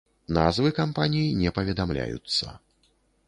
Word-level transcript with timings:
Назвы 0.37 0.69
кампаній 0.79 1.27
не 1.43 1.53
паведамляюцца. 1.59 2.57